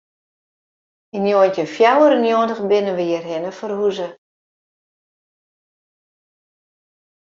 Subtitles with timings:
[1.15, 4.09] Yn njoggentjin fjouwer en njoggentich binne we hjirhinne ferhûze.